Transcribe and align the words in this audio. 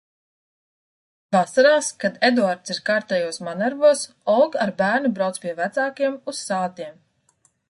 Vasarās, 1.35 1.89
kad 2.03 2.17
Eduards 2.31 2.73
ir 2.75 2.81
kārtējos 2.89 3.39
manevros, 3.49 4.03
Olga 4.37 4.65
ar 4.67 4.75
bērnu 4.83 5.15
brauc 5.21 5.41
pie 5.45 5.57
vecākiem 5.65 6.19
uz 6.35 6.43
Sātiem. 6.51 7.03